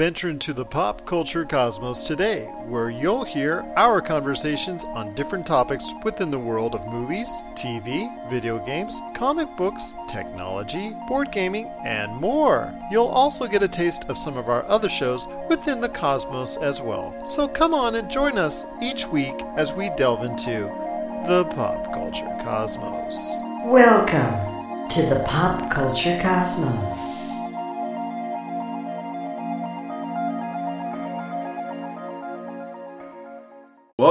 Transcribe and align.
venture 0.00 0.30
into 0.30 0.54
the 0.54 0.64
pop 0.64 1.04
culture 1.04 1.44
cosmos 1.44 2.02
today, 2.02 2.46
where 2.64 2.88
you'll 2.88 3.22
hear 3.22 3.62
our 3.76 4.00
conversations 4.00 4.82
on 4.86 5.14
different 5.14 5.46
topics 5.46 5.92
within 6.04 6.30
the 6.30 6.38
world 6.38 6.74
of 6.74 6.86
movies, 6.86 7.28
TV, 7.52 8.08
video 8.30 8.58
games, 8.64 8.98
comic 9.14 9.46
books, 9.58 9.92
technology, 10.08 10.96
board 11.06 11.30
gaming, 11.30 11.66
and 11.84 12.16
more. 12.16 12.72
You'll 12.90 13.08
also 13.08 13.46
get 13.46 13.62
a 13.62 13.68
taste 13.68 14.04
of 14.08 14.16
some 14.16 14.38
of 14.38 14.48
our 14.48 14.64
other 14.68 14.88
shows 14.88 15.26
within 15.50 15.82
the 15.82 15.88
cosmos 15.90 16.56
as 16.56 16.80
well. 16.80 17.14
So 17.26 17.46
come 17.46 17.74
on 17.74 17.94
and 17.94 18.10
join 18.10 18.38
us 18.38 18.64
each 18.80 19.06
week 19.06 19.38
as 19.58 19.70
we 19.70 19.90
delve 19.98 20.24
into 20.24 20.62
the 21.28 21.44
pop 21.54 21.92
culture 21.92 22.38
cosmos. 22.42 23.18
Welcome 23.66 24.88
to 24.88 25.02
the 25.02 25.22
pop 25.28 25.70
culture 25.70 26.18
cosmos. 26.22 27.29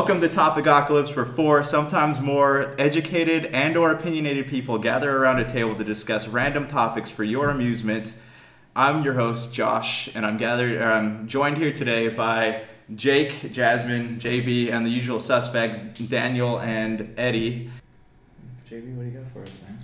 Welcome 0.09 0.27
to 0.27 0.35
Topicocalypse, 0.35 1.15
where 1.15 1.23
four, 1.23 1.63
sometimes 1.63 2.19
more, 2.19 2.73
educated 2.79 3.45
and 3.45 3.77
or 3.77 3.91
opinionated 3.91 4.47
people 4.47 4.79
gather 4.79 5.15
around 5.15 5.37
a 5.37 5.47
table 5.47 5.75
to 5.75 5.83
discuss 5.83 6.27
random 6.27 6.67
topics 6.67 7.11
for 7.11 7.23
your 7.23 7.51
amusement. 7.51 8.15
I'm 8.75 9.03
your 9.03 9.13
host, 9.13 9.53
Josh, 9.53 10.09
and 10.15 10.25
I'm 10.25 10.37
gathered. 10.37 10.81
I'm 10.81 11.27
joined 11.27 11.57
here 11.57 11.71
today 11.71 12.07
by 12.09 12.63
Jake, 12.95 13.51
Jasmine, 13.51 14.17
JB, 14.17 14.71
and 14.71 14.83
the 14.83 14.89
usual 14.89 15.19
suspects, 15.19 15.83
Daniel 15.83 16.59
and 16.59 17.13
Eddie. 17.15 17.69
JB, 18.67 18.95
what 18.95 19.03
do 19.03 19.09
you 19.11 19.19
got 19.19 19.31
for 19.31 19.43
us, 19.43 19.59
man? 19.61 19.79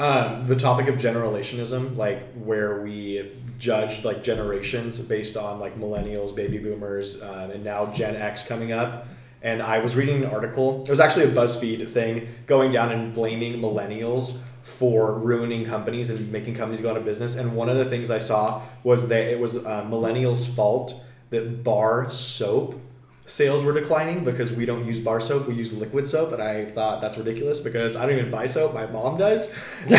Um, 0.00 0.46
the 0.48 0.56
topic 0.56 0.88
of 0.88 0.96
generationism, 0.96 1.96
like 1.96 2.32
where 2.32 2.82
we 2.82 3.30
judge 3.60 4.04
like 4.04 4.24
generations 4.24 4.98
based 4.98 5.36
on 5.36 5.60
like 5.60 5.78
millennials, 5.78 6.34
baby 6.34 6.58
boomers, 6.58 7.22
um, 7.22 7.52
and 7.52 7.62
now 7.62 7.86
Gen 7.92 8.16
X 8.16 8.44
coming 8.44 8.72
up. 8.72 9.06
And 9.42 9.62
I 9.62 9.78
was 9.78 9.96
reading 9.96 10.24
an 10.24 10.30
article. 10.30 10.82
It 10.82 10.90
was 10.90 11.00
actually 11.00 11.24
a 11.24 11.30
BuzzFeed 11.30 11.88
thing 11.88 12.28
going 12.46 12.72
down 12.72 12.92
and 12.92 13.12
blaming 13.12 13.60
millennials 13.60 14.38
for 14.62 15.14
ruining 15.14 15.64
companies 15.64 16.10
and 16.10 16.30
making 16.30 16.54
companies 16.54 16.80
go 16.80 16.90
out 16.90 16.96
of 16.96 17.04
business. 17.04 17.36
And 17.36 17.56
one 17.56 17.68
of 17.68 17.76
the 17.76 17.86
things 17.86 18.10
I 18.10 18.18
saw 18.18 18.62
was 18.84 19.08
that 19.08 19.24
it 19.24 19.40
was 19.40 19.56
uh, 19.56 19.84
millennials' 19.84 20.54
fault 20.54 21.02
that 21.30 21.64
bar 21.64 22.10
soap 22.10 22.80
sales 23.26 23.62
were 23.62 23.72
declining 23.72 24.24
because 24.24 24.52
we 24.52 24.66
don't 24.66 24.84
use 24.86 25.00
bar 25.00 25.20
soap, 25.20 25.46
we 25.46 25.54
use 25.54 25.76
liquid 25.76 26.06
soap. 26.06 26.32
And 26.32 26.42
I 26.42 26.66
thought 26.66 27.00
that's 27.00 27.16
ridiculous 27.16 27.60
because 27.60 27.96
I 27.96 28.06
don't 28.06 28.18
even 28.18 28.30
buy 28.30 28.46
soap, 28.46 28.74
my 28.74 28.86
mom 28.86 29.18
does. 29.18 29.50
and 29.86 29.94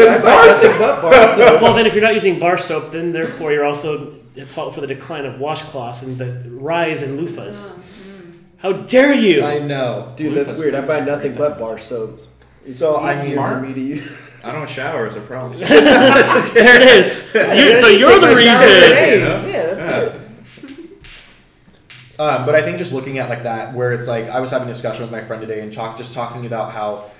it's 0.00 0.22
bar 0.22 0.50
soap. 0.50 1.02
well, 1.62 1.74
then 1.74 1.86
if 1.86 1.94
you're 1.94 2.04
not 2.04 2.14
using 2.14 2.38
bar 2.38 2.58
soap, 2.58 2.92
then 2.92 3.12
therefore 3.12 3.52
you're 3.52 3.64
also 3.64 4.14
at 4.38 4.46
fault 4.46 4.74
for 4.74 4.80
the 4.80 4.86
decline 4.86 5.24
of 5.26 5.34
washcloths 5.40 6.02
and 6.02 6.16
the 6.18 6.48
rise 6.50 7.02
in 7.02 7.18
loofahs. 7.18 7.78
How 8.58 8.72
dare 8.72 9.14
you! 9.14 9.44
I 9.44 9.58
know. 9.60 10.12
Dude, 10.16 10.34
that's 10.34 10.52
weird. 10.58 10.74
I 10.74 10.80
buy 10.80 11.00
nothing 11.00 11.34
but 11.34 11.58
bar 11.58 11.78
soaps. 11.78 12.28
So, 12.72 12.96
I 12.96 13.14
easier 13.20 13.36
mean- 13.36 13.48
for 13.48 13.60
me 13.60 13.74
to 13.74 13.80
use. 13.80 14.12
I 14.44 14.52
don't 14.52 14.68
shower 14.68 15.06
as 15.06 15.16
a 15.16 15.20
problem. 15.20 15.52
there 15.58 16.80
it 16.80 16.88
is. 16.88 17.24
You- 17.34 17.80
so 17.80 17.86
you're 17.88 18.20
the 18.20 18.28
reason. 18.28 18.48
Yeah, 18.48 19.28
that's 19.28 19.44
Yeah. 19.86 20.00
it. 20.00 20.20
Um, 22.20 22.46
but 22.46 22.54
I 22.56 22.62
think 22.62 22.78
just 22.78 22.92
looking 22.92 23.18
at 23.18 23.28
like 23.28 23.44
that, 23.44 23.74
where 23.74 23.92
it's 23.92 24.08
like 24.08 24.28
I 24.28 24.40
was 24.40 24.50
having 24.50 24.68
a 24.68 24.72
discussion 24.72 25.02
with 25.02 25.12
my 25.12 25.20
friend 25.22 25.40
today 25.40 25.60
and 25.60 25.72
talk 25.72 25.96
just 25.96 26.14
talking 26.14 26.46
about 26.46 26.72
how 26.72 27.10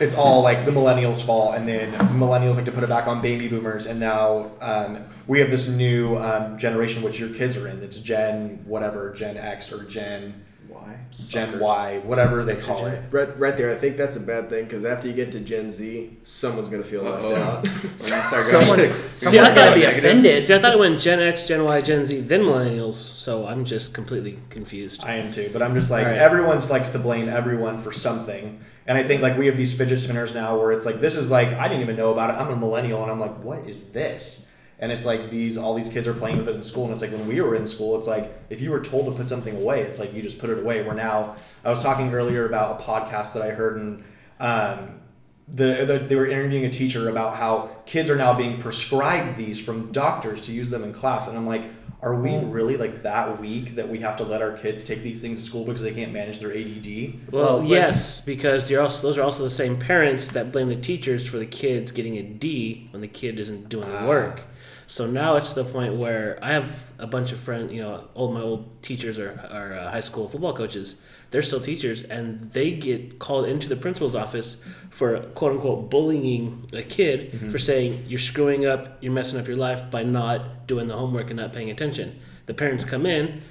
it's 0.00 0.14
all 0.14 0.42
like 0.42 0.64
the 0.64 0.70
millennials' 0.70 1.22
fault, 1.22 1.54
and 1.54 1.68
then 1.68 1.92
millennials 2.18 2.56
like 2.56 2.64
to 2.64 2.72
put 2.72 2.82
it 2.82 2.88
back 2.88 3.06
on 3.06 3.20
baby 3.20 3.48
boomers, 3.48 3.86
and 3.86 4.00
now 4.00 4.50
um, 4.60 5.04
we 5.26 5.40
have 5.40 5.50
this 5.50 5.68
new 5.68 6.16
um, 6.16 6.56
generation 6.58 7.02
which 7.02 7.18
your 7.18 7.28
kids 7.30 7.56
are 7.56 7.68
in. 7.68 7.82
It's 7.82 8.00
Gen 8.00 8.62
whatever, 8.64 9.12
Gen 9.12 9.36
X 9.36 9.72
or 9.72 9.84
Gen 9.84 10.42
Why? 10.70 10.96
Gen 11.28 11.58
Y, 11.58 12.00
whatever 12.04 12.44
they 12.44 12.54
call 12.56 12.86
it. 12.86 13.02
Right, 13.10 13.36
right 13.38 13.56
there. 13.56 13.72
I 13.72 13.76
think 13.76 13.96
that's 13.96 14.16
a 14.16 14.20
bad 14.20 14.48
thing 14.48 14.64
because 14.64 14.84
after 14.84 15.08
you 15.08 15.14
get 15.14 15.32
to 15.32 15.40
Gen 15.40 15.68
Z, 15.68 16.16
someone's 16.24 16.68
gonna 16.68 16.84
feel 16.84 17.02
left 17.02 17.24
Uh-oh. 17.24 17.34
out. 17.36 17.66
When 18.00 18.44
Someone, 18.44 18.78
going- 18.78 18.92
See, 19.14 19.26
someone's 19.26 19.26
I 19.26 19.32
got 19.34 19.48
to 19.48 19.54
thought- 19.54 19.74
be 19.74 19.84
offended. 19.84 20.44
See, 20.44 20.54
I 20.54 20.58
thought 20.60 20.72
it 20.74 20.78
went 20.78 21.00
Gen 21.00 21.20
X, 21.20 21.46
Gen 21.48 21.64
Y, 21.64 21.80
Gen 21.80 22.06
Z, 22.06 22.20
then 22.20 22.42
millennials. 22.42 22.94
So 22.94 23.46
I'm 23.46 23.64
just 23.64 23.92
completely 23.94 24.38
confused. 24.48 25.02
I 25.04 25.14
am 25.16 25.30
too, 25.32 25.50
but 25.52 25.62
I'm 25.62 25.74
just 25.74 25.90
like 25.90 26.06
Right. 26.06 26.16
everyone 26.18 26.58
likes 26.70 26.90
to 26.90 26.98
blame 26.98 27.28
everyone 27.28 27.78
for 27.78 27.90
something, 27.92 28.60
and 28.86 28.96
I 28.96 29.02
think 29.02 29.20
like 29.22 29.36
we 29.36 29.46
have 29.46 29.56
these 29.56 29.76
fidget 29.76 30.00
spinners 30.00 30.34
now 30.34 30.56
where 30.58 30.70
it's 30.72 30.86
like 30.86 31.00
this 31.00 31.16
is 31.16 31.30
like 31.30 31.48
I 31.54 31.66
didn't 31.68 31.82
even 31.82 31.96
know 31.96 32.12
about 32.12 32.30
it. 32.30 32.34
I'm 32.40 32.48
a 32.52 32.56
millennial, 32.56 33.02
and 33.02 33.10
I'm 33.10 33.18
like, 33.20 33.42
what 33.42 33.60
is 33.68 33.90
this? 33.90 34.46
And 34.82 34.90
it's 34.90 35.04
like 35.04 35.28
these 35.30 35.58
all 35.58 35.74
these 35.74 35.90
kids 35.90 36.08
are 36.08 36.14
playing 36.14 36.38
with 36.38 36.48
it 36.48 36.54
in 36.54 36.62
school, 36.62 36.84
and 36.84 36.92
it's 36.94 37.02
like 37.02 37.12
when 37.12 37.26
we 37.28 37.40
were 37.42 37.54
in 37.54 37.66
school, 37.66 37.98
it's 37.98 38.06
like 38.06 38.32
if 38.48 38.60
you 38.62 38.70
were 38.70 38.80
told 38.80 39.06
to 39.06 39.12
put 39.12 39.28
something 39.28 39.54
away, 39.56 39.82
it's 39.82 40.00
like 40.00 40.14
you 40.14 40.22
just 40.22 40.38
put 40.38 40.48
it 40.50 40.58
away. 40.58 40.82
We're 40.82 40.94
now. 40.94 41.36
I 41.64 41.68
was 41.70 41.82
talking 41.82 42.12
earlier 42.14 42.46
about 42.46 42.80
a 42.80 42.84
podcast 42.84 43.34
that 43.34 43.42
I 43.42 43.50
heard, 43.50 43.76
and 43.76 44.02
um, 44.40 45.00
the, 45.48 45.84
the 45.84 45.98
they 45.98 46.14
were 46.16 46.26
interviewing 46.26 46.64
a 46.64 46.70
teacher 46.70 47.10
about 47.10 47.36
how 47.36 47.70
kids 47.84 48.08
are 48.08 48.16
now 48.16 48.32
being 48.32 48.58
prescribed 48.58 49.36
these 49.36 49.60
from 49.62 49.92
doctors 49.92 50.40
to 50.42 50.52
use 50.52 50.70
them 50.70 50.82
in 50.82 50.94
class, 50.94 51.28
and 51.28 51.36
I'm 51.36 51.46
like, 51.46 51.62
are 52.02 52.14
we 52.18 52.34
really 52.38 52.78
like 52.78 53.02
that 53.02 53.38
weak 53.38 53.74
that 53.76 53.86
we 53.90 53.98
have 53.98 54.16
to 54.16 54.24
let 54.24 54.40
our 54.40 54.52
kids 54.56 54.82
take 54.82 55.02
these 55.02 55.20
things 55.20 55.42
to 55.42 55.46
school 55.46 55.66
because 55.66 55.82
they 55.82 55.92
can't 55.92 56.12
manage 56.14 56.38
their 56.38 56.52
ADD? 56.56 57.30
Well, 57.30 57.58
Well, 57.58 57.64
yes, 57.66 58.24
because 58.24 58.70
you're 58.70 58.80
also 58.80 59.06
those 59.06 59.18
are 59.18 59.22
also 59.22 59.42
the 59.42 59.50
same 59.50 59.78
parents 59.78 60.28
that 60.32 60.52
blame 60.52 60.68
the 60.70 60.76
teachers 60.76 61.26
for 61.26 61.36
the 61.38 61.44
kids 61.44 61.92
getting 61.92 62.16
a 62.16 62.22
D 62.22 62.88
when 62.92 63.02
the 63.02 63.08
kid 63.08 63.38
isn't 63.38 63.68
doing 63.68 63.86
the 63.90 63.98
Ah. 63.98 64.06
work. 64.08 64.44
So 64.90 65.06
now 65.06 65.36
it's 65.36 65.52
the 65.54 65.64
point 65.64 65.94
where 65.94 66.38
I 66.42 66.50
have 66.52 66.68
a 66.98 67.06
bunch 67.06 67.30
of 67.32 67.38
friends. 67.38 67.72
You 67.72 67.82
know, 67.82 68.08
all 68.14 68.32
my 68.32 68.40
old 68.40 68.82
teachers 68.82 69.18
are 69.18 69.32
are 69.50 69.72
uh, 69.78 69.90
high 69.90 70.00
school 70.08 70.28
football 70.28 70.52
coaches. 70.52 71.00
They're 71.30 71.42
still 71.50 71.60
teachers, 71.60 72.02
and 72.02 72.50
they 72.52 72.72
get 72.72 73.20
called 73.20 73.44
into 73.46 73.68
the 73.68 73.76
principal's 73.76 74.16
office 74.16 74.64
for 74.90 75.08
quote 75.38 75.52
unquote 75.52 75.88
bullying 75.90 76.66
a 76.72 76.82
kid 76.82 77.18
Mm-hmm. 77.32 77.50
for 77.52 77.58
saying 77.60 78.04
you're 78.08 78.18
screwing 78.32 78.66
up, 78.66 78.98
you're 79.00 79.12
messing 79.20 79.38
up 79.38 79.46
your 79.46 79.56
life 79.68 79.82
by 79.92 80.02
not 80.02 80.66
doing 80.66 80.88
the 80.88 80.96
homework 80.96 81.28
and 81.30 81.36
not 81.38 81.52
paying 81.52 81.70
attention. 81.70 82.18
The 82.46 82.54
parents 82.54 82.84
come 82.84 83.06
in, 83.06 83.42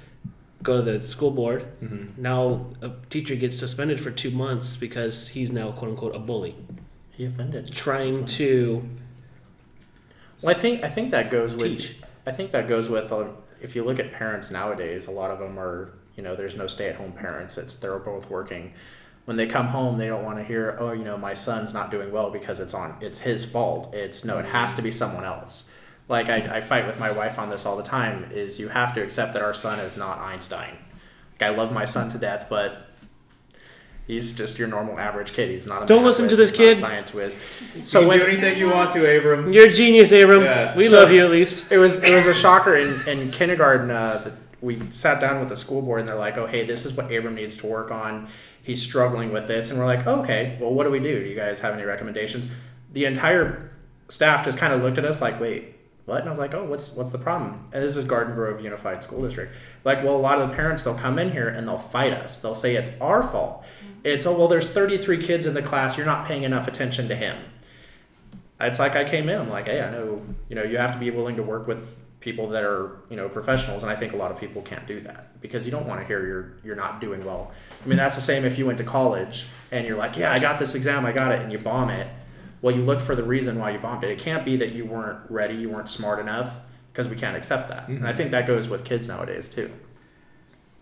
go 0.62 0.76
to 0.76 0.82
the 0.82 1.02
school 1.14 1.30
board. 1.30 1.62
Mm-hmm. 1.82 2.20
Now 2.20 2.66
a 2.82 2.90
teacher 3.08 3.34
gets 3.34 3.58
suspended 3.58 3.98
for 3.98 4.10
two 4.10 4.30
months 4.30 4.76
because 4.76 5.28
he's 5.28 5.50
now 5.50 5.72
quote 5.72 5.90
unquote 5.92 6.14
a 6.14 6.18
bully, 6.18 6.54
He 7.16 7.24
offended. 7.24 7.72
trying 7.72 8.26
to 8.40 8.84
Well, 10.42 10.56
I 10.56 10.58
think 10.58 10.82
I 10.82 10.90
think 10.90 11.10
that 11.10 11.30
goes 11.30 11.54
with 11.54 11.78
Teach. 11.78 12.00
I 12.26 12.32
think 12.32 12.52
that 12.52 12.68
goes 12.68 12.88
with 12.88 13.12
uh, 13.12 13.26
if 13.60 13.76
you 13.76 13.84
look 13.84 13.98
at 13.98 14.12
parents 14.12 14.50
nowadays, 14.50 15.06
a 15.06 15.10
lot 15.10 15.30
of 15.30 15.38
them 15.38 15.58
are 15.58 15.92
you 16.16 16.22
know 16.22 16.36
there's 16.36 16.56
no 16.56 16.66
stay-at-home 16.66 17.12
parents. 17.12 17.58
It's 17.58 17.74
they're 17.76 17.98
both 17.98 18.30
working. 18.30 18.72
When 19.26 19.36
they 19.36 19.46
come 19.46 19.68
home, 19.68 19.98
they 19.98 20.08
don't 20.08 20.24
want 20.24 20.38
to 20.38 20.44
hear, 20.44 20.76
oh, 20.80 20.92
you 20.92 21.04
know, 21.04 21.16
my 21.16 21.34
son's 21.34 21.72
not 21.72 21.90
doing 21.90 22.10
well 22.10 22.30
because 22.30 22.58
it's 22.58 22.74
on 22.74 22.96
it's 23.00 23.20
his 23.20 23.44
fault. 23.44 23.94
It's 23.94 24.24
no, 24.24 24.38
it 24.38 24.46
has 24.46 24.74
to 24.76 24.82
be 24.82 24.90
someone 24.90 25.24
else. 25.24 25.70
Like 26.08 26.28
I, 26.28 26.56
I 26.56 26.60
fight 26.60 26.86
with 26.86 26.98
my 26.98 27.12
wife 27.12 27.38
on 27.38 27.50
this 27.50 27.64
all 27.64 27.76
the 27.76 27.84
time. 27.84 28.30
Is 28.32 28.58
you 28.58 28.68
have 28.68 28.92
to 28.94 29.02
accept 29.02 29.34
that 29.34 29.42
our 29.42 29.54
son 29.54 29.78
is 29.78 29.96
not 29.96 30.18
Einstein. 30.18 30.76
Like 31.32 31.42
I 31.42 31.54
love 31.54 31.72
my 31.72 31.84
son 31.84 32.10
to 32.10 32.18
death, 32.18 32.46
but 32.50 32.89
he's 34.10 34.32
just 34.32 34.58
your 34.58 34.68
normal 34.68 34.98
average 34.98 35.32
kid. 35.32 35.50
He's 35.50 35.66
not. 35.66 35.84
A 35.84 35.86
Don't 35.86 35.98
math 36.02 36.06
listen 36.08 36.28
to 36.28 36.36
this 36.36 36.50
he's 36.50 36.56
kid. 36.58 36.76
a 36.76 36.80
Science 36.80 37.14
whiz. 37.14 37.36
So 37.74 37.84
So 37.84 38.00
you 38.00 38.08
when 38.08 38.18
do 38.18 38.26
anything 38.26 38.58
you 38.58 38.68
want 38.70 38.92
to, 38.92 39.18
Abram. 39.18 39.52
You're 39.52 39.68
a 39.68 39.72
genius, 39.72 40.10
Abram. 40.12 40.42
Yeah. 40.42 40.76
We 40.76 40.88
So- 40.88 41.00
love 41.00 41.12
you 41.12 41.24
at 41.24 41.30
least. 41.30 41.70
It 41.70 41.78
was 41.78 42.02
it 42.02 42.14
was 42.14 42.26
a 42.26 42.34
shocker 42.34 42.76
in, 42.76 43.00
in 43.08 43.30
kindergarten. 43.30 43.90
Uh, 43.90 44.22
that 44.24 44.32
we 44.60 44.78
sat 44.90 45.20
down 45.20 45.40
with 45.40 45.48
the 45.48 45.56
school 45.56 45.80
board 45.82 46.00
and 46.00 46.08
they're 46.08 46.16
like, 46.16 46.36
"Oh, 46.36 46.46
hey, 46.46 46.64
this 46.66 46.84
is 46.84 46.92
what 46.92 47.10
Abram 47.12 47.34
needs 47.36 47.56
to 47.58 47.66
work 47.66 47.90
on. 47.90 48.28
He's 48.62 48.82
struggling 48.82 49.32
with 49.32 49.46
this." 49.48 49.70
And 49.70 49.78
we're 49.78 49.86
like, 49.86 50.06
oh, 50.06 50.20
"Okay, 50.20 50.58
well, 50.60 50.72
what 50.74 50.84
do 50.84 50.90
we 50.90 50.98
do? 51.00 51.18
Do 51.22 51.26
you 51.28 51.36
guys 51.36 51.60
have 51.60 51.72
any 51.74 51.84
recommendations?" 51.84 52.48
The 52.92 53.04
entire 53.06 53.70
staff 54.08 54.44
just 54.44 54.58
kind 54.58 54.72
of 54.72 54.82
looked 54.82 54.98
at 54.98 55.04
us 55.04 55.22
like, 55.22 55.40
"Wait, 55.40 55.76
what?" 56.04 56.18
And 56.20 56.28
I 56.28 56.30
was 56.30 56.38
like, 56.38 56.54
"Oh, 56.54 56.64
what's 56.64 56.92
what's 56.92 57.08
the 57.10 57.18
problem?" 57.18 57.68
And 57.72 57.82
this 57.82 57.96
is 57.96 58.04
Garden 58.04 58.34
Grove 58.34 58.60
Unified 58.60 59.02
School 59.02 59.22
District. 59.22 59.50
Like, 59.84 60.04
well, 60.04 60.14
a 60.16 60.18
lot 60.28 60.38
of 60.40 60.50
the 60.50 60.54
parents 60.54 60.84
they'll 60.84 60.94
come 60.94 61.18
in 61.18 61.30
here 61.32 61.48
and 61.48 61.66
they'll 61.66 61.78
fight 61.78 62.12
us. 62.12 62.38
They'll 62.38 62.54
say 62.54 62.74
it's 62.76 62.92
our 63.00 63.22
fault. 63.22 63.64
It's 64.02 64.26
oh 64.26 64.36
well, 64.36 64.48
there's 64.48 64.68
33 64.68 65.18
kids 65.22 65.46
in 65.46 65.54
the 65.54 65.62
class. 65.62 65.96
You're 65.96 66.06
not 66.06 66.26
paying 66.26 66.42
enough 66.42 66.68
attention 66.68 67.08
to 67.08 67.16
him 67.16 67.36
it's 68.60 68.78
like 68.78 68.96
I 68.96 69.04
came 69.04 69.28
in. 69.28 69.38
I'm 69.38 69.50
like, 69.50 69.66
hey, 69.66 69.82
I 69.82 69.90
know, 69.90 70.22
you 70.48 70.56
know, 70.56 70.62
you 70.62 70.78
have 70.78 70.92
to 70.92 70.98
be 70.98 71.10
willing 71.10 71.36
to 71.36 71.42
work 71.42 71.66
with 71.66 71.96
people 72.20 72.48
that 72.50 72.62
are, 72.62 72.98
you 73.08 73.16
know, 73.16 73.28
professionals, 73.28 73.82
and 73.82 73.90
I 73.90 73.96
think 73.96 74.12
a 74.12 74.16
lot 74.16 74.30
of 74.30 74.38
people 74.38 74.60
can't 74.60 74.86
do 74.86 75.00
that 75.00 75.40
because 75.40 75.64
you 75.64 75.72
don't 75.72 75.86
want 75.86 76.00
to 76.00 76.06
hear 76.06 76.26
you're 76.26 76.52
you're 76.62 76.76
not 76.76 77.00
doing 77.00 77.24
well. 77.24 77.52
I 77.82 77.88
mean, 77.88 77.96
that's 77.96 78.16
the 78.16 78.20
same 78.20 78.44
if 78.44 78.58
you 78.58 78.66
went 78.66 78.78
to 78.78 78.84
college 78.84 79.46
and 79.72 79.86
you're 79.86 79.96
like, 79.96 80.16
yeah, 80.16 80.32
I 80.32 80.38
got 80.38 80.58
this 80.58 80.74
exam, 80.74 81.06
I 81.06 81.12
got 81.12 81.32
it, 81.32 81.40
and 81.40 81.50
you 81.50 81.58
bomb 81.58 81.90
it. 81.90 82.06
Well, 82.60 82.76
you 82.76 82.82
look 82.82 83.00
for 83.00 83.14
the 83.14 83.24
reason 83.24 83.58
why 83.58 83.70
you 83.70 83.78
bombed 83.78 84.04
it. 84.04 84.10
It 84.10 84.18
can't 84.18 84.44
be 84.44 84.56
that 84.58 84.72
you 84.72 84.84
weren't 84.84 85.18
ready, 85.30 85.54
you 85.54 85.70
weren't 85.70 85.88
smart 85.88 86.18
enough, 86.18 86.58
because 86.92 87.08
we 87.08 87.16
can't 87.16 87.36
accept 87.36 87.70
that. 87.70 87.88
And 87.88 88.04
I 88.04 88.08
mm-hmm. 88.08 88.16
think 88.18 88.30
that 88.32 88.46
goes 88.46 88.68
with 88.68 88.84
kids 88.84 89.08
nowadays 89.08 89.48
too. 89.48 89.70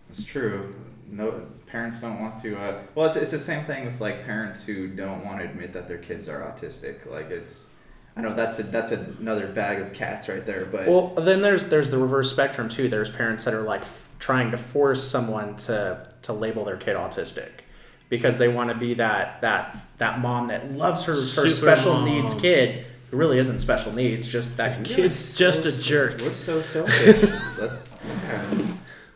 It's 0.09 0.23
true. 0.23 0.75
No, 1.11 1.45
parents 1.67 2.01
don't 2.01 2.19
want 2.19 2.37
to. 2.39 2.59
Uh, 2.59 2.81
well, 2.95 3.07
it's, 3.07 3.15
it's 3.15 3.31
the 3.31 3.39
same 3.39 3.63
thing 3.65 3.85
with 3.85 4.01
like 4.01 4.25
parents 4.25 4.63
who 4.65 4.87
don't 4.87 5.23
want 5.25 5.39
to 5.39 5.45
admit 5.45 5.73
that 5.73 5.87
their 5.87 5.97
kids 5.97 6.27
are 6.27 6.41
autistic. 6.41 7.09
Like 7.09 7.29
it's, 7.31 7.73
I 8.15 8.21
know 8.21 8.33
that's 8.33 8.59
a, 8.59 8.63
that's 8.63 8.91
another 8.91 9.47
bag 9.47 9.79
of 9.81 9.93
cats 9.93 10.27
right 10.29 10.45
there, 10.45 10.65
but 10.65 10.87
Well, 10.87 11.07
then 11.15 11.41
there's 11.41 11.69
there's 11.69 11.89
the 11.89 11.97
reverse 11.97 12.31
spectrum 12.31 12.69
too. 12.69 12.89
There's 12.89 13.09
parents 13.09 13.45
that 13.45 13.53
are 13.53 13.61
like 13.61 13.81
f- 13.81 14.09
trying 14.19 14.51
to 14.51 14.57
force 14.57 15.03
someone 15.03 15.55
to 15.57 16.07
to 16.23 16.33
label 16.33 16.65
their 16.65 16.77
kid 16.77 16.95
autistic 16.95 17.49
because 18.09 18.37
they 18.37 18.47
want 18.47 18.69
to 18.69 18.75
be 18.75 18.95
that 18.95 19.41
that 19.41 19.77
that 19.99 20.19
mom 20.19 20.47
that 20.47 20.71
loves 20.73 21.05
her 21.05 21.13
her 21.13 21.49
special 21.49 21.93
mom. 21.93 22.05
needs 22.05 22.33
kid 22.35 22.85
who 23.09 23.17
really 23.17 23.39
isn't 23.39 23.57
special 23.59 23.91
needs, 23.93 24.27
just 24.27 24.57
that 24.57 24.83
kid. 24.85 24.95
Kid's 24.95 25.35
just 25.37 25.65
a 25.65 25.83
jerk. 25.83 26.19
We're 26.19 26.33
so 26.33 26.61
selfish. 26.63 27.21
that's 27.57 27.89
yeah, 28.05 28.68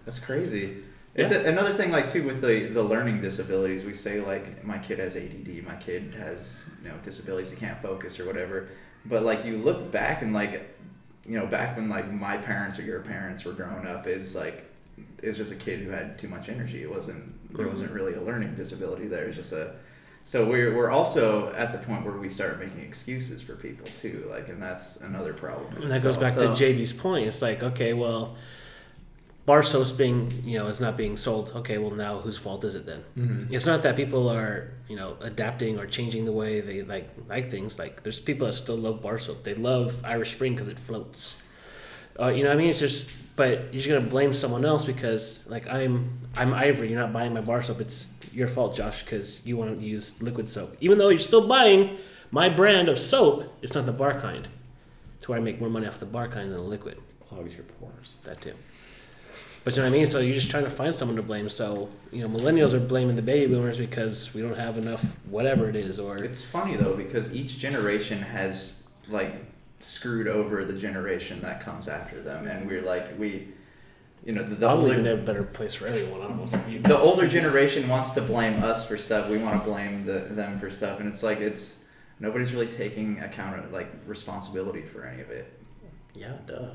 that's 0.05 0.19
crazy. 0.19 0.83
It's 1.15 1.31
a, 1.31 1.45
another 1.45 1.73
thing, 1.73 1.91
like 1.91 2.09
too, 2.09 2.23
with 2.23 2.41
the 2.41 2.67
the 2.67 2.83
learning 2.83 3.21
disabilities. 3.21 3.83
We 3.83 3.93
say 3.93 4.19
like, 4.19 4.63
my 4.63 4.77
kid 4.77 4.99
has 4.99 5.15
ADD, 5.15 5.63
my 5.65 5.75
kid 5.75 6.15
has 6.15 6.69
you 6.81 6.89
know 6.89 6.95
disabilities, 7.03 7.51
he 7.51 7.57
can't 7.57 7.79
focus 7.81 8.19
or 8.19 8.25
whatever. 8.25 8.69
But 9.05 9.23
like, 9.23 9.45
you 9.45 9.57
look 9.57 9.91
back 9.91 10.21
and 10.21 10.33
like, 10.33 10.75
you 11.25 11.37
know, 11.37 11.45
back 11.45 11.77
when 11.77 11.89
like 11.89 12.11
my 12.11 12.37
parents 12.37 12.79
or 12.79 12.83
your 12.83 13.01
parents 13.01 13.45
were 13.45 13.51
growing 13.51 13.85
up, 13.85 14.07
is 14.07 14.35
like, 14.35 14.65
it 15.21 15.27
was 15.27 15.37
just 15.37 15.51
a 15.51 15.55
kid 15.55 15.81
who 15.81 15.91
had 15.91 16.17
too 16.17 16.27
much 16.27 16.49
energy. 16.49 16.81
It 16.81 16.89
wasn't 16.89 17.55
there 17.55 17.67
wasn't 17.67 17.89
mm-hmm. 17.89 17.97
really 17.97 18.13
a 18.15 18.21
learning 18.21 18.55
disability 18.55 19.07
there. 19.07 19.25
It's 19.25 19.37
just 19.37 19.53
a 19.53 19.75
so 20.25 20.45
we're, 20.45 20.75
we're 20.75 20.89
also 20.89 21.51
at 21.53 21.73
the 21.73 21.79
point 21.79 22.05
where 22.05 22.15
we 22.15 22.29
start 22.29 22.57
making 22.59 22.79
excuses 22.79 23.41
for 23.41 23.55
people 23.55 23.85
too, 23.87 24.25
like, 24.29 24.47
and 24.47 24.61
that's 24.61 25.01
another 25.01 25.33
problem. 25.33 25.81
And 25.81 25.91
that 25.91 26.01
goes 26.01 26.17
back 26.17 26.35
So- 26.35 26.55
to 26.55 26.63
JB's 26.63 26.93
point. 26.93 27.27
It's 27.27 27.41
like, 27.41 27.61
okay, 27.61 27.93
well, 27.93 28.37
bar 29.45 29.61
soap's 29.63 29.91
being, 29.91 30.31
you 30.45 30.57
know, 30.57 30.67
is 30.67 30.79
not 30.79 30.95
being 30.95 31.17
sold. 31.17 31.51
Okay, 31.55 31.77
well, 31.77 31.91
now 31.91 32.19
whose 32.19 32.37
fault 32.37 32.63
is 32.63 32.75
it 32.75 32.85
then? 32.85 33.03
Mm-hmm. 33.17 33.53
It's 33.53 33.65
not 33.65 33.83
that 33.83 33.95
people 33.95 34.29
are, 34.29 34.71
you 34.87 34.95
know, 34.95 35.17
adapting 35.21 35.77
or 35.77 35.85
changing 35.85 36.25
the 36.25 36.31
way 36.31 36.61
they 36.61 36.81
like 36.83 37.09
like 37.27 37.51
things. 37.51 37.77
Like, 37.77 38.03
there's 38.03 38.19
people 38.19 38.47
that 38.47 38.53
still 38.53 38.77
love 38.77 39.01
bar 39.01 39.19
soap. 39.19 39.43
They 39.43 39.55
love 39.55 40.03
Irish 40.03 40.33
Spring 40.35 40.53
because 40.55 40.69
it 40.69 40.79
floats. 40.79 41.41
Uh, 42.19 42.27
you 42.27 42.43
know, 42.43 42.49
what 42.49 42.55
I 42.55 42.57
mean, 42.57 42.69
it's 42.69 42.79
just, 42.79 43.35
but 43.35 43.73
you're 43.73 43.81
just 43.81 43.87
gonna 43.87 44.01
blame 44.01 44.33
someone 44.33 44.63
else 44.63 44.85
because, 44.85 45.45
like, 45.47 45.67
I'm 45.67 46.19
I'm 46.37 46.53
Ivory. 46.53 46.89
You're 46.89 46.99
not 46.99 47.11
buying 47.11 47.33
my 47.33 47.41
bar 47.41 47.61
soap. 47.61 47.81
It's 47.81 48.13
your 48.31 48.47
fault, 48.47 48.75
Josh, 48.75 49.03
because 49.03 49.45
you 49.45 49.57
want 49.57 49.79
to 49.79 49.85
use 49.85 50.21
liquid 50.21 50.47
soap. 50.49 50.77
Even 50.79 50.97
though 50.97 51.09
you're 51.09 51.19
still 51.19 51.47
buying 51.47 51.97
my 52.31 52.49
brand 52.49 52.87
of 52.89 52.97
soap, 52.99 53.53
it's 53.61 53.75
not 53.75 53.85
the 53.85 53.91
bar 53.91 54.19
kind. 54.19 54.47
To 55.21 55.31
where 55.31 55.39
I 55.39 55.41
make 55.41 55.59
more 55.59 55.69
money 55.69 55.87
off 55.87 55.99
the 55.99 56.05
bar 56.05 56.27
kind 56.27 56.51
than 56.51 56.57
the 56.57 56.63
liquid. 56.63 56.97
Clogs 57.19 57.55
your 57.55 57.63
pores. 57.63 58.15
That 58.25 58.41
too. 58.41 58.53
But 59.63 59.75
you 59.75 59.81
know 59.81 59.87
what 59.87 59.95
I 59.95 59.97
mean? 59.97 60.07
So 60.07 60.19
you're 60.19 60.33
just 60.33 60.51
trying 60.51 60.65
to 60.65 60.69
find 60.69 60.93
someone 60.93 61.15
to 61.15 61.23
blame. 61.23 61.47
So, 61.49 61.89
you 62.11 62.21
know, 62.21 62.27
millennials 62.27 62.73
are 62.73 62.79
blaming 62.79 63.15
the 63.15 63.21
baby 63.21 63.53
boomers 63.53 63.77
because 63.77 64.33
we 64.33 64.41
don't 64.41 64.59
have 64.59 64.77
enough 64.77 65.03
whatever 65.29 65.69
it 65.69 65.75
is 65.75 65.99
or 65.99 66.17
It's 66.17 66.43
funny 66.43 66.75
though 66.75 66.95
because 66.95 67.33
each 67.33 67.59
generation 67.59 68.21
has 68.21 68.89
like 69.07 69.33
screwed 69.79 70.27
over 70.27 70.65
the 70.65 70.73
generation 70.73 71.41
that 71.41 71.61
comes 71.61 71.87
after 71.87 72.21
them, 72.21 72.47
and 72.47 72.67
we're 72.67 72.81
like 72.81 73.17
we, 73.17 73.49
you 74.25 74.33
know, 74.33 74.43
the, 74.43 74.55
the 74.55 74.67
I'm 74.67 74.79
older 74.79 74.99
it 74.99 75.05
a 75.05 75.17
better 75.17 75.43
place 75.43 75.75
for 75.75 75.87
everyone. 75.87 76.21
I 76.21 76.27
don't 76.27 76.37
want 76.37 76.69
you. 76.69 76.79
the 76.79 76.97
older 76.97 77.27
generation 77.27 77.87
wants 77.87 78.11
to 78.11 78.21
blame 78.21 78.63
us 78.63 78.87
for 78.87 78.97
stuff. 78.97 79.29
We 79.29 79.37
want 79.37 79.59
to 79.59 79.69
blame 79.69 80.05
the, 80.05 80.19
them 80.19 80.59
for 80.59 80.69
stuff, 80.69 80.99
and 80.99 81.07
it's 81.07 81.23
like 81.23 81.39
it's 81.39 81.85
nobody's 82.19 82.53
really 82.53 82.67
taking 82.67 83.19
account 83.19 83.59
of 83.59 83.71
like 83.71 83.91
responsibility 84.05 84.81
for 84.81 85.05
any 85.05 85.21
of 85.21 85.29
it. 85.29 85.59
Yeah, 86.13 86.33
duh. 86.47 86.69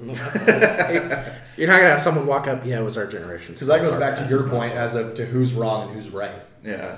You're 1.56 1.68
not 1.68 1.76
gonna 1.78 1.90
have 1.90 2.02
someone 2.02 2.26
walk 2.26 2.46
up. 2.46 2.64
Yeah, 2.64 2.80
it 2.80 2.84
was 2.84 2.96
our 2.96 3.06
generation. 3.06 3.54
Because 3.54 3.68
that 3.68 3.80
goes 3.82 3.98
back 3.98 4.16
to 4.16 4.26
your 4.26 4.48
point 4.48 4.74
as 4.74 4.94
of 4.94 5.14
to 5.14 5.26
who's 5.26 5.52
wrong 5.54 5.88
and 5.88 5.94
who's 5.94 6.10
right. 6.10 6.42
Yeah. 6.64 6.96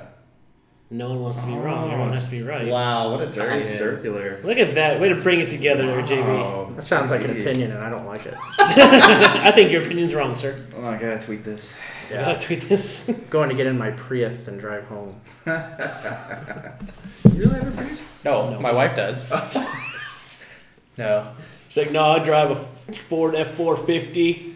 No 0.91 1.08
one 1.08 1.23
wants 1.23 1.41
to 1.41 1.46
be 1.46 1.55
wrong. 1.55 1.91
Everyone 1.91 2.12
has 2.12 2.26
to 2.26 2.31
be 2.31 2.43
right. 2.43 2.69
Wow, 2.69 3.11
what 3.11 3.20
a 3.20 3.25
It's 3.25 3.37
very 3.37 3.62
dirty 3.62 3.76
circular. 3.76 4.38
Look 4.44 4.58
at 4.58 4.75
that. 4.76 5.00
Way 5.00 5.08
to 5.08 5.17
bring 5.17 5.41
it 5.41 5.49
together 5.49 5.87
there, 5.87 6.02
JB. 6.02 6.76
That 6.76 6.85
sounds 6.85 7.11
like 7.11 7.23
an 7.25 7.31
opinion, 7.31 7.73
and 7.73 7.82
I 7.82 7.88
don't 7.91 8.06
like 8.06 8.26
it. 8.26 8.35
I 8.58 9.50
think 9.50 9.73
your 9.73 9.82
opinion's 9.82 10.14
wrong, 10.14 10.37
sir. 10.37 10.64
Oh, 10.76 10.87
I 10.87 10.99
gotta 10.99 11.19
tweet 11.19 11.43
this. 11.43 11.79
Yeah. 12.11 12.31
I 12.31 12.35
tweet 12.35 12.62
this. 12.62 13.08
Going 13.31 13.49
to 13.49 13.55
get 13.55 13.67
in 13.67 13.79
my 13.79 13.90
Prius 13.93 14.47
and 14.47 14.61
drive 14.61 14.85
home. 14.85 15.20
You 15.47 15.52
really 17.40 17.56
ever 17.56 17.70
preach? 17.73 18.00
No, 18.25 18.58
my 18.61 18.73
wife 18.73 18.94
does. 18.94 19.31
no. 20.97 21.32
She's 21.69 21.85
like, 21.85 21.93
no, 21.93 22.05
I 22.05 22.19
drive 22.25 22.50
a 22.50 22.69
Ford 22.92 23.34
F 23.34 23.54
four 23.54 23.76
fifty, 23.76 24.54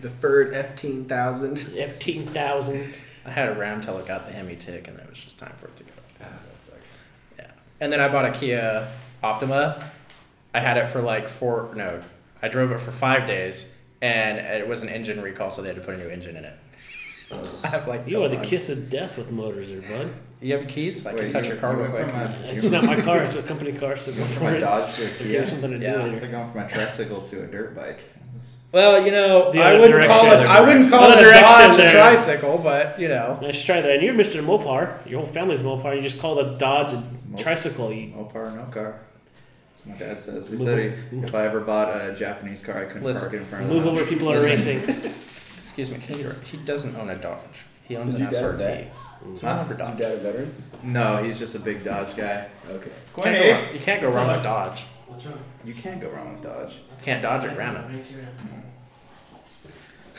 The 0.00 0.10
Ford 0.10 0.54
F-10000. 0.54 1.58
fifteen 1.58 2.26
thousand. 2.26 2.94
I 3.24 3.30
had 3.30 3.48
a 3.48 3.54
Ram 3.54 3.80
till 3.80 3.98
it 3.98 4.06
got 4.06 4.26
the 4.26 4.32
Hemi 4.32 4.56
tick, 4.56 4.86
and 4.88 4.98
it 4.98 5.08
was 5.10 5.18
just 5.18 5.38
time 5.38 5.52
for 5.58 5.66
it 5.66 5.76
to 5.78 5.84
go. 5.84 5.90
Ah, 6.22 6.24
that 6.52 6.62
sucks. 6.62 7.02
Yeah. 7.38 7.50
And 7.80 7.92
then 7.92 8.00
I 8.00 8.08
bought 8.08 8.24
a 8.24 8.30
Kia 8.32 8.86
Optima. 9.22 9.82
I 10.54 10.60
had 10.60 10.76
it 10.76 10.88
for 10.90 11.02
like 11.02 11.28
four. 11.28 11.70
No, 11.74 12.00
I 12.42 12.48
drove 12.48 12.70
it 12.70 12.78
for 12.80 12.92
five 12.92 13.26
days, 13.26 13.74
and 14.00 14.38
it 14.38 14.66
was 14.68 14.82
an 14.82 14.88
engine 14.88 15.20
recall, 15.20 15.50
so 15.50 15.60
they 15.62 15.68
had 15.68 15.76
to 15.76 15.82
put 15.82 15.94
a 15.94 15.98
new 15.98 16.08
engine 16.08 16.36
in 16.36 16.44
it. 16.44 16.56
I 17.64 17.66
have 17.68 17.88
like 17.88 18.06
You 18.06 18.22
are 18.22 18.28
the 18.28 18.36
kiss 18.36 18.68
of 18.68 18.88
death 18.88 19.18
with 19.18 19.30
motors, 19.32 19.68
there, 19.70 19.80
bud. 19.82 20.12
You 20.40 20.56
have 20.58 20.68
keys? 20.68 21.06
I 21.06 21.14
can 21.14 21.30
touch 21.30 21.46
you- 21.46 21.52
your 21.52 21.60
car 21.60 21.72
you 21.72 21.82
real 21.82 21.92
went 21.92 22.04
quick. 22.12 22.14
from 22.14 22.44
a- 22.44 22.52
It's 22.56 22.70
not 22.70 22.84
my 22.84 23.00
car. 23.00 23.22
It's 23.22 23.36
a 23.36 23.42
company 23.52 23.72
car. 23.72 23.96
So 23.96 24.12
go 24.12 24.18
From 24.24 24.26
for 24.26 24.44
my 24.44 24.56
it. 24.56 24.60
Dodge 24.60 24.94
to 24.96 25.02
a 25.04 25.06
Give 25.08 25.18
Kia. 25.18 25.40
me 25.40 25.46
something 25.46 25.70
to 25.70 25.78
do 25.78 25.84
Yeah. 25.84 25.92
It's 26.04 26.04
later. 26.14 26.20
like 26.20 26.30
going 26.30 26.52
from 26.52 26.60
a 26.62 26.68
tricycle 26.68 27.22
to 27.22 27.42
a 27.42 27.46
dirt 27.46 27.74
bike. 27.74 28.00
It 28.00 28.36
was- 28.36 28.56
Well, 28.70 29.04
you 29.06 29.12
know, 29.12 29.50
The 29.50 29.62
I 29.62 29.70
other 29.74 29.80
wouldn't 29.80 30.06
call 30.10 30.26
it. 30.26 30.28
direction. 30.30 30.46
I 30.50 30.60
wouldn't 30.60 30.90
call 30.90 31.10
it 31.10 31.18
a 31.18 31.20
direction 31.22 31.42
Dodge 31.42 31.74
a 31.74 31.76
there. 31.78 31.90
tricycle, 31.90 32.58
but 32.58 33.00
you 33.00 33.08
know. 33.08 33.38
Nice 33.40 33.64
try 33.64 33.80
that. 33.80 33.90
And 33.90 34.02
you're 34.02 34.14
Mr. 34.14 34.42
Mopar. 34.44 35.06
Your 35.08 35.20
whole 35.22 35.32
family's 35.32 35.60
Mopar. 35.62 35.96
You 35.96 36.02
just 36.02 36.18
call 36.20 36.34
the 36.34 36.56
Dodge 36.58 36.92
a 36.92 37.02
Mop- 37.30 37.40
tricycle. 37.40 37.90
You, 37.92 38.08
No 38.08 38.24
car, 38.24 38.50
no 38.50 38.64
car. 38.64 39.00
That's 39.74 39.86
what 39.86 39.98
my 39.98 40.06
dad 40.06 40.20
says. 40.20 40.48
He 40.48 40.58
said 40.58 40.98
he, 41.10 41.18
if 41.20 41.34
I 41.34 41.46
ever 41.46 41.60
bought 41.60 41.88
a 41.96 42.14
Japanese 42.14 42.62
car, 42.62 42.76
I 42.82 42.84
couldn't 42.84 43.04
Listen, 43.04 43.22
park 43.30 43.34
it 43.34 43.36
in 43.38 43.44
front 43.46 43.64
of 43.64 43.70
move 43.70 43.84
the 43.84 43.90
over. 43.90 44.04
People 44.04 44.30
are 44.30 44.38
Listen. 44.40 44.82
racing. 44.82 45.12
Excuse 45.58 45.90
me, 45.90 45.98
can 45.98 46.18
you? 46.18 46.34
He 46.44 46.58
doesn't 46.58 46.94
own 46.96 47.08
a 47.08 47.16
Dodge. 47.16 47.64
He 47.88 47.96
owns 47.96 48.14
Is 48.14 48.20
an 48.20 48.30
your 48.30 48.56
dad 48.58 48.84
SRT. 48.84 48.86
Vet? 49.30 49.38
So 49.38 49.46
Huh? 49.46 49.52
I 49.52 49.56
never 49.58 49.74
Is 49.74 49.78
your 49.88 49.96
dad 49.98 50.12
a 50.12 50.16
veteran? 50.18 50.54
No, 50.82 51.22
he's 51.22 51.38
just 51.38 51.54
a 51.54 51.60
big 51.60 51.82
Dodge 51.84 52.16
guy. 52.16 52.48
Okay. 52.70 52.90
Can't 53.16 53.34
go 53.36 53.52
wrong- 53.52 53.74
You 53.74 53.80
can't 53.80 54.00
go 54.02 54.08
wrong 54.10 54.32
with 54.32 54.42
Dodge. 54.42 54.82
What's 55.06 55.24
wrong? 55.26 55.38
You 55.64 55.74
can't 55.74 56.00
go 56.00 56.10
wrong 56.10 56.32
with 56.32 56.42
Dodge. 56.42 56.76
Can't 57.02 57.22
dodge 57.22 57.44
a 57.44 57.54
ram 57.54 57.76
it. 57.76 58.06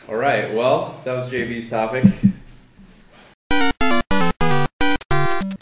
All 0.08 0.16
right. 0.16 0.54
Well, 0.54 1.00
that 1.04 1.14
was 1.14 1.30
JB's 1.30 1.68
topic. 1.68 2.04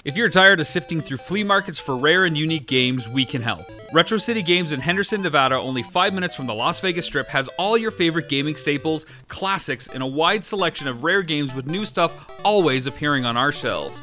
If 0.05 0.17
you're 0.17 0.29
tired 0.29 0.61
of 0.61 0.69
sifting 0.69 1.01
through 1.01 1.17
flea 1.17 1.43
markets 1.43 1.81
for 1.81 1.97
rare 1.97 2.25
and 2.25 2.37
unique 2.39 2.69
games, 2.69 3.09
we 3.09 3.25
can 3.25 3.43
help. 3.43 3.67
Retro 3.93 4.19
City 4.19 4.43
Games 4.43 4.73
in 4.73 4.81
Henderson, 4.81 5.23
Nevada, 5.23 5.55
only 5.55 5.83
five 5.83 6.13
minutes 6.13 6.35
from 6.35 6.47
the 6.47 6.55
Las 6.55 6.81
Vegas 6.81 7.07
Strip, 7.07 7.29
has 7.29 7.49
all 7.57 7.79
your 7.79 7.93
favorite 7.93 8.29
gaming 8.29 8.57
staples, 8.57 9.07
classics, 9.29 9.89
and 9.89 10.03
a 10.03 10.07
wide 10.07 10.45
selection 10.45 10.89
of 10.89 11.05
rare 11.05 11.23
games 11.23 11.55
with 11.55 11.67
new 11.67 11.85
stuff 11.85 12.31
always 12.45 12.89
appearing 12.89 13.25
on 13.25 13.37
our 13.37 13.53
shelves. 13.53 14.03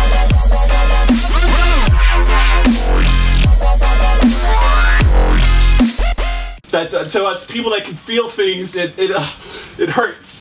That's 6.71 6.93
uh, 6.93 7.03
to 7.09 7.25
us 7.25 7.45
people 7.45 7.71
that 7.71 7.83
can 7.83 7.95
feel 7.95 8.27
things. 8.27 8.75
It 8.75 8.97
it 8.97 9.11
uh, 9.11 9.29
it 9.77 9.89
hurts. 9.89 10.40